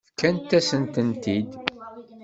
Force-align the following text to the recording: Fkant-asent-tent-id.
Fkant-asent-tent-id. 0.11 1.49